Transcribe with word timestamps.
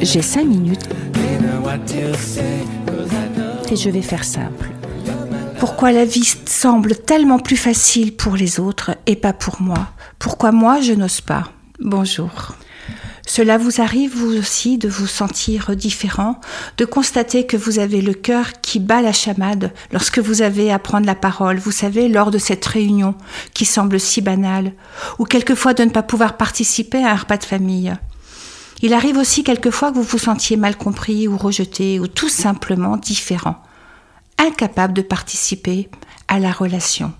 J'ai 0.00 0.22
cinq 0.22 0.46
minutes. 0.46 0.88
Et 3.70 3.76
je 3.76 3.90
vais 3.90 4.02
faire 4.02 4.24
simple. 4.24 4.70
Pourquoi 5.58 5.92
la 5.92 6.04
vie 6.04 6.24
semble 6.46 6.94
tellement 6.94 7.38
plus 7.38 7.56
facile 7.56 8.16
pour 8.16 8.36
les 8.36 8.60
autres 8.60 8.96
et 9.06 9.16
pas 9.16 9.32
pour 9.32 9.60
moi? 9.60 9.88
Pourquoi 10.18 10.52
moi 10.52 10.80
je 10.80 10.92
n'ose 10.92 11.20
pas? 11.20 11.50
Bonjour. 11.80 12.54
Cela 13.28 13.58
vous 13.58 13.82
arrive 13.82 14.16
vous 14.16 14.38
aussi 14.38 14.78
de 14.78 14.88
vous 14.88 15.06
sentir 15.06 15.76
différent, 15.76 16.40
de 16.78 16.86
constater 16.86 17.44
que 17.44 17.58
vous 17.58 17.78
avez 17.78 18.00
le 18.00 18.14
cœur 18.14 18.52
qui 18.62 18.80
bat 18.80 19.02
la 19.02 19.12
chamade 19.12 19.74
lorsque 19.92 20.18
vous 20.18 20.40
avez 20.40 20.72
à 20.72 20.78
prendre 20.78 21.04
la 21.04 21.14
parole, 21.14 21.58
vous 21.58 21.70
savez, 21.70 22.08
lors 22.08 22.30
de 22.30 22.38
cette 22.38 22.64
réunion 22.64 23.14
qui 23.52 23.66
semble 23.66 24.00
si 24.00 24.22
banale, 24.22 24.72
ou 25.18 25.26
quelquefois 25.26 25.74
de 25.74 25.84
ne 25.84 25.90
pas 25.90 26.02
pouvoir 26.02 26.38
participer 26.38 27.04
à 27.04 27.10
un 27.10 27.16
repas 27.16 27.36
de 27.36 27.44
famille. 27.44 27.92
Il 28.80 28.94
arrive 28.94 29.18
aussi 29.18 29.44
quelquefois 29.44 29.90
que 29.90 29.96
vous 29.96 30.02
vous 30.04 30.18
sentiez 30.18 30.56
mal 30.56 30.78
compris 30.78 31.28
ou 31.28 31.36
rejeté 31.36 32.00
ou 32.00 32.06
tout 32.06 32.30
simplement 32.30 32.96
différent, 32.96 33.62
incapable 34.38 34.94
de 34.94 35.02
participer 35.02 35.90
à 36.28 36.38
la 36.38 36.50
relation. 36.50 37.12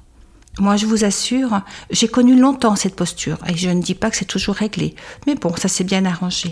Moi, 0.59 0.77
je 0.77 0.87
vous 0.87 1.05
assure, 1.05 1.61
j'ai 1.91 2.09
connu 2.09 2.39
longtemps 2.39 2.77
cette 2.77 2.97
posture, 2.97 3.39
et 3.49 3.57
je 3.57 3.71
ne 3.71 3.81
dis 3.81 3.95
pas 3.95 4.11
que 4.11 4.17
c'est 4.17 4.25
toujours 4.25 4.57
réglé, 4.57 4.95
mais 5.27 5.37
bon, 5.37 5.55
ça 5.57 5.69
s'est 5.69 5.85
bien 5.85 6.05
arrangé. 6.05 6.51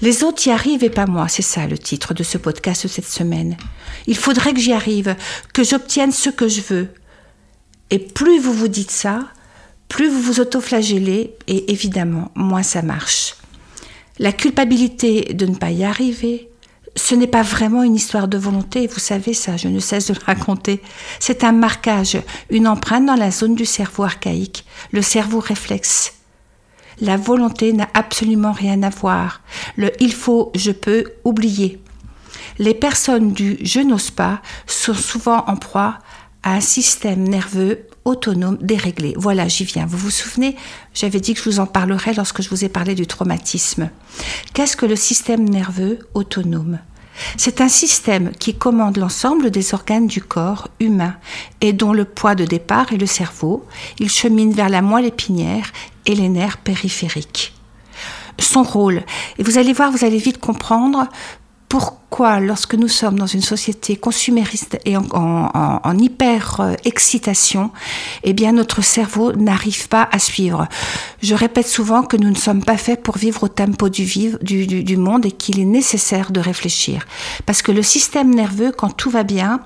Les 0.00 0.22
autres 0.22 0.46
y 0.46 0.50
arrivent 0.50 0.84
et 0.84 0.90
pas 0.90 1.06
moi, 1.06 1.28
c'est 1.28 1.42
ça 1.42 1.66
le 1.66 1.78
titre 1.78 2.14
de 2.14 2.22
ce 2.22 2.38
podcast 2.38 2.86
cette 2.86 3.08
semaine. 3.08 3.56
Il 4.06 4.16
faudrait 4.16 4.52
que 4.52 4.60
j'y 4.60 4.72
arrive, 4.72 5.16
que 5.52 5.64
j'obtienne 5.64 6.12
ce 6.12 6.30
que 6.30 6.48
je 6.48 6.60
veux. 6.60 6.88
Et 7.90 7.98
plus 7.98 8.38
vous 8.38 8.52
vous 8.52 8.68
dites 8.68 8.90
ça, 8.90 9.20
plus 9.88 10.08
vous 10.08 10.20
vous 10.20 10.40
autoflagellez, 10.40 11.34
et 11.46 11.72
évidemment, 11.72 12.30
moins 12.34 12.62
ça 12.62 12.82
marche. 12.82 13.36
La 14.18 14.32
culpabilité 14.32 15.34
de 15.34 15.46
ne 15.46 15.56
pas 15.56 15.70
y 15.70 15.84
arriver, 15.84 16.48
ce 16.96 17.14
n'est 17.14 17.26
pas 17.26 17.42
vraiment 17.42 17.82
une 17.82 17.96
histoire 17.96 18.28
de 18.28 18.38
volonté, 18.38 18.86
vous 18.86 19.00
savez 19.00 19.34
ça, 19.34 19.56
je 19.56 19.68
ne 19.68 19.80
cesse 19.80 20.08
de 20.08 20.14
le 20.14 20.20
raconter. 20.26 20.82
C'est 21.20 21.44
un 21.44 21.52
marquage, 21.52 22.18
une 22.50 22.68
empreinte 22.68 23.06
dans 23.06 23.16
la 23.16 23.30
zone 23.30 23.54
du 23.54 23.64
cerveau 23.64 24.04
archaïque, 24.04 24.64
le 24.92 25.02
cerveau 25.02 25.40
réflexe. 25.40 26.14
La 27.00 27.16
volonté 27.16 27.72
n'a 27.72 27.88
absolument 27.94 28.52
rien 28.52 28.82
à 28.84 28.90
voir. 28.90 29.40
Le 29.76 29.90
il 30.00 30.12
faut, 30.12 30.52
je 30.54 30.70
peux, 30.70 31.04
oublier. 31.24 31.82
Les 32.58 32.74
personnes 32.74 33.32
du 33.32 33.58
je 33.62 33.80
n'ose 33.80 34.12
pas 34.12 34.40
sont 34.66 34.94
souvent 34.94 35.44
en 35.48 35.56
proie 35.56 35.98
un 36.44 36.60
système 36.60 37.26
nerveux 37.26 37.86
autonome 38.04 38.58
déréglé. 38.60 39.14
Voilà, 39.16 39.48
j'y 39.48 39.64
viens. 39.64 39.86
Vous 39.86 39.96
vous 39.96 40.10
souvenez, 40.10 40.56
j'avais 40.92 41.20
dit 41.20 41.34
que 41.34 41.40
je 41.40 41.48
vous 41.48 41.60
en 41.60 41.66
parlerai 41.66 42.12
lorsque 42.14 42.42
je 42.42 42.50
vous 42.50 42.64
ai 42.64 42.68
parlé 42.68 42.94
du 42.94 43.06
traumatisme. 43.06 43.90
Qu'est-ce 44.52 44.76
que 44.76 44.86
le 44.86 44.96
système 44.96 45.48
nerveux 45.48 46.00
autonome? 46.12 46.78
C'est 47.36 47.60
un 47.60 47.68
système 47.68 48.32
qui 48.32 48.54
commande 48.54 48.98
l'ensemble 48.98 49.50
des 49.50 49.72
organes 49.72 50.08
du 50.08 50.20
corps 50.20 50.68
humain 50.80 51.14
et 51.60 51.72
dont 51.72 51.92
le 51.92 52.04
poids 52.04 52.34
de 52.34 52.44
départ 52.44 52.92
est 52.92 52.98
le 52.98 53.06
cerveau. 53.06 53.64
Il 53.98 54.10
chemine 54.10 54.52
vers 54.52 54.68
la 54.68 54.82
moelle 54.82 55.06
épinière 55.06 55.72
et 56.06 56.14
les 56.14 56.28
nerfs 56.28 56.58
périphériques. 56.58 57.54
Son 58.40 58.64
rôle, 58.64 59.04
et 59.38 59.44
vous 59.44 59.58
allez 59.58 59.72
voir, 59.72 59.92
vous 59.92 60.04
allez 60.04 60.18
vite 60.18 60.38
comprendre 60.38 61.06
pourquoi, 61.74 62.38
lorsque 62.38 62.76
nous 62.76 62.86
sommes 62.86 63.18
dans 63.18 63.26
une 63.26 63.42
société 63.42 63.96
consumériste 63.96 64.78
et 64.84 64.96
en, 64.96 65.98
hyper 65.98 66.60
euh, 66.60 66.74
eh 68.22 68.32
bien 68.32 68.52
notre 68.52 68.80
cerveau 68.80 69.32
n'arrive 69.32 69.88
pas 69.88 70.08
à 70.12 70.20
suivre. 70.20 70.68
Je 71.20 71.34
répète 71.34 71.66
souvent 71.66 72.04
que 72.04 72.16
nous 72.16 72.30
ne 72.30 72.36
sommes 72.36 72.62
pas 72.62 72.76
faits 72.76 73.02
pour 73.02 73.18
vivre 73.18 73.42
au 73.42 73.48
tempo 73.48 73.88
du, 73.88 74.04
du 74.40 74.96
monde 74.96 75.26
et 75.26 75.32
qu'il 75.32 75.58
est 75.58 75.64
nécessaire 75.64 76.30
de 76.30 76.38
réfléchir. 76.38 77.08
Parce 77.44 77.60
que 77.60 77.72
le 77.72 77.82
système 77.82 78.32
nerveux, 78.32 78.70
quand 78.70 78.90
tout 78.90 79.10
va 79.10 79.24
bien, 79.24 79.58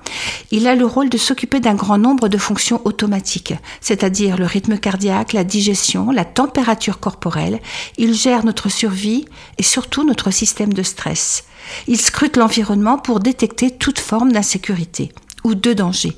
il 0.49 0.67
a 0.67 0.73
le 0.73 0.87
rôle 0.87 1.09
de 1.09 1.17
s'occuper 1.19 1.59
d'un 1.59 1.75
grand 1.75 1.99
nombre 1.99 2.27
de 2.27 2.39
fonctions 2.39 2.81
automatiques, 2.85 3.53
c'est-à-dire 3.81 4.35
le 4.35 4.47
rythme 4.47 4.79
cardiaque, 4.79 5.33
la 5.33 5.43
digestion, 5.43 6.09
la 6.09 6.25
température 6.25 6.99
corporelle. 6.99 7.59
Il 7.99 8.15
gère 8.15 8.45
notre 8.45 8.69
survie 8.69 9.25
et 9.59 9.63
surtout 9.63 10.03
notre 10.03 10.31
système 10.31 10.73
de 10.73 10.81
stress. 10.81 11.43
Il 11.87 11.99
scrute 11.99 12.37
l'environnement 12.37 12.97
pour 12.97 13.19
détecter 13.19 13.71
toute 13.71 13.99
forme 13.99 14.31
d'insécurité 14.31 15.11
ou 15.43 15.55
de 15.55 15.73
danger. 15.73 16.17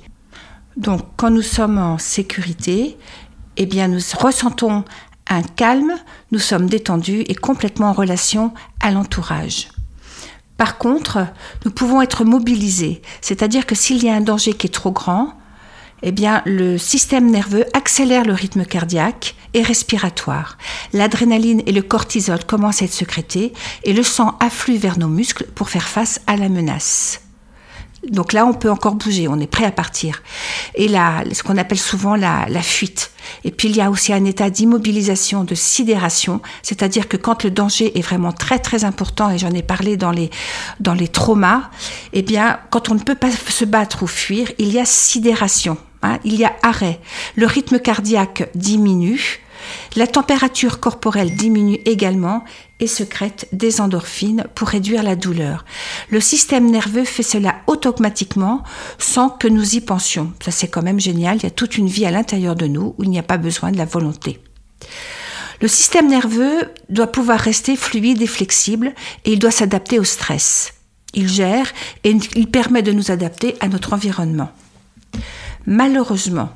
Donc, 0.78 1.02
quand 1.18 1.30
nous 1.30 1.42
sommes 1.42 1.78
en 1.78 1.98
sécurité, 1.98 2.98
eh 3.58 3.66
bien, 3.66 3.88
nous 3.88 4.00
ressentons 4.18 4.84
un 5.28 5.42
calme, 5.44 5.94
nous 6.32 6.40
sommes 6.40 6.70
détendus 6.70 7.24
et 7.28 7.36
complètement 7.36 7.90
en 7.90 7.94
relation 7.94 8.54
à 8.80 8.92
l'entourage. 8.92 9.70
Par 10.58 10.78
contre, 10.78 11.26
nous 11.66 11.72
pouvons 11.72 12.02
être 12.02 12.24
mobilisés, 12.24 13.02
c'est-à-dire 13.22 13.66
que 13.66 13.76
s'il 13.76 14.04
y 14.04 14.10
a 14.10 14.14
un 14.14 14.22
danger 14.22 14.54
qui 14.54 14.68
est 14.68 14.72
trop 14.72 14.92
grand, 14.92 15.34
eh 16.04 16.12
bien, 16.12 16.42
le 16.46 16.78
système 16.78 17.30
nerveux 17.30 17.66
accélère 17.74 18.26
le 18.26 18.34
rythme 18.34 18.66
cardiaque 18.66 19.36
et 19.54 19.62
respiratoire. 19.62 20.58
L'adrénaline 20.94 21.62
et 21.66 21.72
le 21.72 21.82
cortisol 21.82 22.44
commencent 22.46 22.82
à 22.82 22.86
être 22.86 22.94
sécrétés 22.94 23.54
et 23.84 23.94
le 23.94 24.04
sang 24.04 24.38
afflue 24.40 24.78
vers 24.78 24.98
nos 24.98 25.08
muscles 25.08 25.46
pour 25.56 25.70
faire 25.70 25.88
face 25.88 26.22
à 26.28 26.38
la 26.38 26.50
menace. 26.50 27.22
Donc 28.10 28.34
là, 28.34 28.48
on 28.48 28.54
peut 28.54 28.72
encore 28.72 28.96
bouger, 28.96 29.28
on 29.28 29.40
est 29.40 29.48
prêt 29.48 29.66
à 29.66 29.72
partir. 29.72 30.24
Et 30.74 30.88
là, 30.88 31.24
ce 31.32 31.44
qu'on 31.44 31.58
appelle 31.58 31.78
souvent 31.78 32.16
la, 32.16 32.48
fuite. 32.64 33.12
Et 33.44 33.52
puis 33.52 33.70
il 33.70 33.76
y 33.76 33.82
a 33.82 33.92
aussi 33.92 34.12
un 34.12 34.26
état 34.26 34.50
d'immobilisation, 34.50 35.44
de 35.44 35.54
sidération, 35.54 36.42
c'est-à-dire 36.64 37.08
que 37.08 37.18
quand 37.18 37.44
le 37.44 37.52
danger 37.52 37.98
est 37.98 38.02
vraiment 38.02 38.32
très 38.32 38.58
très 38.58 38.86
important, 38.86 39.30
et 39.30 39.38
j'en 39.38 39.52
ai 39.52 39.62
parlé 39.62 39.98
dans 39.98 40.12
les, 40.12 40.32
dans 40.80 40.96
les 40.96 41.08
traumas, 41.08 41.70
eh 42.14 42.24
bien, 42.24 42.60
quand 42.72 42.90
on 42.90 42.96
ne 42.96 43.00
peut 43.02 43.16
pas 43.16 43.30
se 43.32 43.66
battre 43.66 44.02
ou 44.02 44.08
fuir, 44.08 44.52
il 44.58 44.72
y 44.72 44.80
a 44.80 44.86
sidération. 44.86 45.78
Hein, 46.04 46.20
il 46.24 46.36
y 46.36 46.46
a 46.46 46.56
arrêt. 46.64 47.00
Le 47.36 47.46
rythme 47.46 47.80
cardiaque 47.80 48.50
diminue, 48.56 49.42
la 49.96 50.08
température 50.08 50.80
corporelle 50.80 51.36
diminue 51.36 51.80
également 51.86 52.44
et 52.80 52.88
secrète 52.88 53.48
des 53.52 53.80
endorphines 53.80 54.46
pour 54.56 54.70
réduire 54.70 55.04
la 55.04 55.16
douleur. 55.16 55.66
Le 56.10 56.20
système 56.20 56.70
nerveux 56.70 57.06
fait 57.06 57.24
cela 57.24 57.58
automatiquement 57.68 58.64
sans 58.98 59.30
que 59.30 59.48
nous 59.48 59.76
y 59.76 59.82
pensions. 59.82 60.34
Ça 60.44 60.52
c'est 60.52 60.68
quand 60.68 60.82
même 60.82 61.00
génial, 61.00 61.38
il 61.38 61.44
y 61.44 61.48
a 61.48 61.52
toute 61.52 61.78
une 61.78 61.88
vie 61.88 62.06
à 62.06 62.12
l'intérieur 62.12 62.56
de 62.56 62.68
nous 62.68 62.96
où 62.98 63.04
il 63.04 63.10
n'y 63.10 63.20
a 63.20 63.24
pas 63.24 63.38
besoin 63.38 63.72
de 63.72 63.78
la 63.78 63.86
volonté. 63.86 64.40
Le 65.62 65.68
système 65.68 66.08
nerveux 66.08 66.72
doit 66.90 67.12
pouvoir 67.12 67.40
rester 67.40 67.76
fluide 67.76 68.22
et 68.24 68.28
flexible 68.28 68.94
et 69.26 69.34
il 69.34 69.40
doit 69.40 69.52
s'adapter 69.52 70.00
au 70.00 70.04
stress. 70.04 70.74
Il 71.14 71.28
gère 71.28 71.72
et 72.04 72.16
il 72.36 72.50
permet 72.50 72.82
de 72.82 72.92
nous 72.92 73.12
adapter 73.12 73.56
à 73.60 73.68
notre 73.68 73.94
environnement. 73.94 74.50
Malheureusement, 75.66 76.50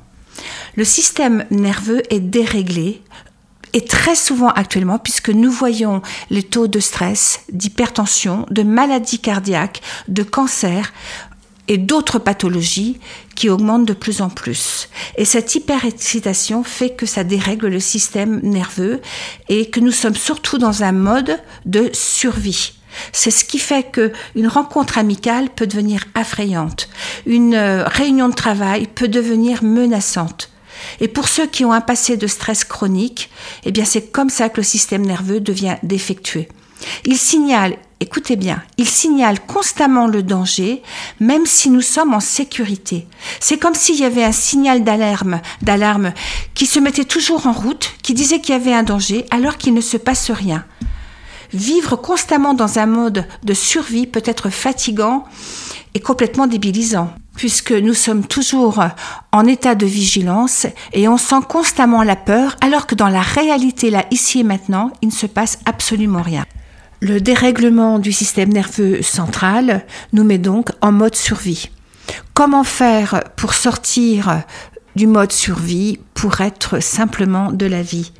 le 0.76 0.84
système 0.84 1.44
nerveux 1.50 2.02
est 2.12 2.20
déréglé 2.20 3.02
et 3.72 3.84
très 3.84 4.14
souvent 4.14 4.48
actuellement 4.48 4.98
puisque 4.98 5.30
nous 5.30 5.50
voyons 5.50 6.02
les 6.30 6.42
taux 6.42 6.66
de 6.66 6.80
stress, 6.80 7.40
d'hypertension, 7.52 8.46
de 8.50 8.62
maladies 8.62 9.18
cardiaques, 9.18 9.82
de 10.08 10.22
cancer 10.22 10.92
et 11.68 11.78
d'autres 11.78 12.18
pathologies 12.18 12.98
qui 13.34 13.48
augmentent 13.48 13.86
de 13.86 13.92
plus 13.92 14.20
en 14.20 14.28
plus. 14.28 14.88
Et 15.16 15.24
cette 15.24 15.54
hyperexcitation 15.54 16.62
fait 16.62 16.90
que 16.90 17.06
ça 17.06 17.24
dérègle 17.24 17.68
le 17.68 17.80
système 17.80 18.40
nerveux 18.42 19.00
et 19.48 19.68
que 19.68 19.80
nous 19.80 19.92
sommes 19.92 20.14
surtout 20.14 20.58
dans 20.58 20.82
un 20.82 20.92
mode 20.92 21.38
de 21.64 21.90
survie. 21.92 22.72
C'est 23.12 23.30
ce 23.30 23.44
qui 23.44 23.58
fait 23.58 23.90
que 23.90 24.12
une 24.34 24.48
rencontre 24.48 24.96
amicale 24.96 25.50
peut 25.50 25.66
devenir 25.66 26.04
affrayante, 26.14 26.88
une 27.26 27.54
euh, 27.54 27.84
réunion 27.86 28.28
de 28.28 28.34
travail 28.34 28.86
peut 28.86 29.08
devenir 29.08 29.62
menaçante. 29.62 30.50
Et 31.00 31.08
pour 31.08 31.28
ceux 31.28 31.46
qui 31.46 31.64
ont 31.64 31.72
un 31.72 31.80
passé 31.80 32.16
de 32.16 32.26
stress 32.26 32.64
chronique, 32.64 33.30
eh 33.64 33.72
bien 33.72 33.84
c'est 33.84 34.12
comme 34.12 34.30
ça 34.30 34.48
que 34.48 34.58
le 34.58 34.62
système 34.62 35.04
nerveux 35.04 35.40
devient 35.40 35.76
défectueux. 35.82 36.46
Il 37.04 37.16
signale, 37.16 37.76
écoutez 38.00 38.36
bien, 38.36 38.62
il 38.76 38.88
signale 38.88 39.40
constamment 39.40 40.06
le 40.06 40.22
danger, 40.22 40.82
même 41.20 41.46
si 41.46 41.70
nous 41.70 41.80
sommes 41.80 42.14
en 42.14 42.20
sécurité. 42.20 43.06
C'est 43.40 43.58
comme 43.58 43.74
s'il 43.74 43.98
y 43.98 44.04
avait 44.04 44.24
un 44.24 44.32
signal 44.32 44.84
d'alarme, 44.84 45.40
d'alarme 45.62 46.12
qui 46.54 46.66
se 46.66 46.78
mettait 46.78 47.04
toujours 47.04 47.46
en 47.46 47.52
route, 47.52 47.92
qui 48.02 48.14
disait 48.14 48.40
qu'il 48.40 48.54
y 48.54 48.58
avait 48.58 48.74
un 48.74 48.82
danger, 48.82 49.24
alors 49.30 49.56
qu'il 49.56 49.74
ne 49.74 49.80
se 49.80 49.96
passe 49.96 50.30
rien. 50.30 50.64
Vivre 51.52 51.96
constamment 51.96 52.54
dans 52.54 52.78
un 52.78 52.86
mode 52.86 53.26
de 53.44 53.54
survie 53.54 54.06
peut 54.06 54.22
être 54.24 54.50
fatigant 54.50 55.24
et 55.94 56.00
complètement 56.00 56.46
débilisant, 56.46 57.10
puisque 57.36 57.72
nous 57.72 57.94
sommes 57.94 58.26
toujours 58.26 58.82
en 59.32 59.46
état 59.46 59.74
de 59.74 59.86
vigilance 59.86 60.66
et 60.92 61.06
on 61.08 61.18
sent 61.18 61.42
constamment 61.48 62.02
la 62.02 62.16
peur, 62.16 62.56
alors 62.60 62.86
que 62.86 62.94
dans 62.94 63.08
la 63.08 63.20
réalité, 63.20 63.90
là, 63.90 64.04
ici 64.10 64.40
et 64.40 64.44
maintenant, 64.44 64.90
il 65.02 65.08
ne 65.08 65.12
se 65.12 65.26
passe 65.26 65.58
absolument 65.66 66.22
rien. 66.22 66.44
Le 67.00 67.20
dérèglement 67.20 67.98
du 67.98 68.10
système 68.10 68.52
nerveux 68.52 69.02
central 69.02 69.84
nous 70.12 70.24
met 70.24 70.38
donc 70.38 70.70
en 70.80 70.92
mode 70.92 71.14
survie. 71.14 71.70
Comment 72.32 72.64
faire 72.64 73.22
pour 73.36 73.52
sortir 73.52 74.42
du 74.94 75.06
mode 75.06 75.32
survie 75.32 75.98
pour 76.14 76.40
être 76.40 76.82
simplement 76.82 77.52
de 77.52 77.66
la 77.66 77.82
vie? 77.82 78.12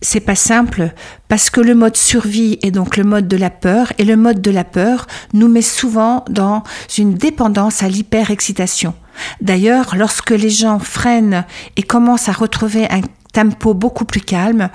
C'est 0.00 0.20
pas 0.20 0.36
simple 0.36 0.92
parce 1.26 1.50
que 1.50 1.60
le 1.60 1.74
mode 1.74 1.96
survie 1.96 2.58
est 2.62 2.70
donc 2.70 2.96
le 2.96 3.02
mode 3.02 3.26
de 3.26 3.36
la 3.36 3.50
peur 3.50 3.92
et 3.98 4.04
le 4.04 4.16
mode 4.16 4.40
de 4.40 4.50
la 4.50 4.62
peur 4.62 5.06
nous 5.32 5.48
met 5.48 5.62
souvent 5.62 6.24
dans 6.30 6.62
une 6.96 7.14
dépendance 7.14 7.82
à 7.82 7.88
l'hyperexcitation. 7.88 8.94
D'ailleurs, 9.40 9.96
lorsque 9.96 10.30
les 10.30 10.50
gens 10.50 10.78
freinent 10.78 11.44
et 11.76 11.82
commencent 11.82 12.28
à 12.28 12.32
retrouver 12.32 12.86
un 12.90 13.00
tempo 13.32 13.74
beaucoup 13.74 14.04
plus 14.04 14.20
calme, 14.20 14.70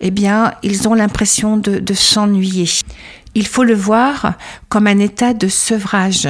eh 0.00 0.10
bien, 0.10 0.52
ils 0.62 0.86
ont 0.88 0.94
l'impression 0.94 1.56
de, 1.56 1.78
de 1.78 1.94
s'ennuyer. 1.94 2.68
Il 3.34 3.46
faut 3.46 3.64
le 3.64 3.74
voir 3.74 4.34
comme 4.68 4.86
un 4.86 4.98
état 4.98 5.32
de 5.32 5.48
sevrage. 5.48 6.28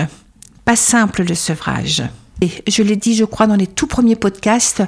Pas 0.64 0.76
simple 0.76 1.25
le 1.25 1.34
sevrage. 1.34 2.04
Je 2.42 2.82
l'ai 2.82 2.96
dit, 2.96 3.14
je 3.14 3.24
crois, 3.24 3.46
dans 3.46 3.56
les 3.56 3.66
tout 3.66 3.86
premiers 3.86 4.16
podcasts, 4.16 4.82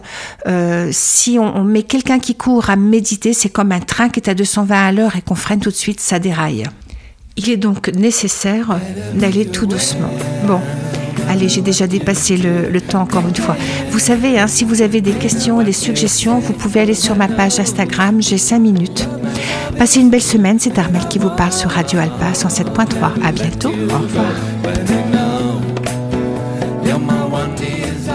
euh, 0.47 0.91
si 0.93 1.39
on, 1.39 1.65
met 1.65 1.83
quelqu'un 1.83 2.19
qui 2.19 2.35
court 2.35 2.69
à 2.69 2.77
méditer, 2.77 3.33
c'est 3.33 3.49
comme 3.49 3.73
un 3.73 3.81
train 3.81 4.11
qui 4.11 4.21
est 4.21 4.29
à 4.29 4.35
220 4.35 4.77
à 4.77 4.93
l'heure 4.93 5.17
et 5.17 5.23
qu'on 5.23 5.35
freine 5.35 5.61
tout 5.61 5.71
de 5.71 5.75
suite, 5.75 6.01
ça 6.01 6.19
déraille. 6.19 6.65
Il 7.37 7.49
est 7.51 7.57
donc 7.57 7.89
nécessaire 7.89 8.79
d'aller 9.15 9.47
tout 9.47 9.65
doucement. 9.65 10.11
Bon, 10.47 10.61
allez, 11.29 11.49
j'ai 11.49 11.63
déjà 11.63 11.87
dépassé 11.87 12.37
le, 12.37 12.69
le, 12.69 12.81
temps 12.83 13.01
encore 13.01 13.27
une 13.27 13.37
fois. 13.37 13.57
Vous 13.91 13.99
savez, 13.99 14.39
hein, 14.39 14.47
si 14.47 14.65
vous 14.65 14.83
avez 14.83 15.01
des 15.01 15.13
questions, 15.13 15.63
des 15.63 15.73
suggestions, 15.73 16.41
vous 16.41 16.53
pouvez 16.53 16.81
aller 16.81 16.95
sur 16.95 17.17
ma 17.17 17.29
page 17.29 17.61
Instagram, 17.61 18.21
j'ai 18.21 18.39
5 18.39 18.59
minutes. 18.59 19.09
Passez 19.79 20.01
une 20.01 20.11
belle 20.11 20.23
semaine, 20.23 20.59
c'est 20.59 20.79
Armel 20.79 21.07
qui 21.09 21.19
vous 21.19 21.31
parle 21.31 21.53
sur 21.53 21.71
Radio 21.71 22.01
Alpa 22.01 22.33
107.3. 22.33 23.25
À 23.25 23.33
bientôt, 23.33 23.71
au 23.71 23.99
revoir. 23.99 24.27
Meu 26.89 26.99
mau 26.99 27.37
antes 27.37 28.09